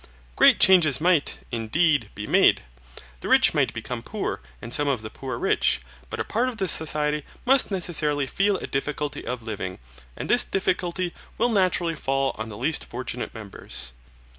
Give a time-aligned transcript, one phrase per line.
[0.35, 2.63] Great changes might, indeed, be made.
[3.19, 6.57] The rich might become poor, and some of the poor rich, but a part of
[6.57, 9.77] the society must necessarily feel a difficulty of living,
[10.17, 13.93] and this difficulty will naturally fall on the least fortunate members.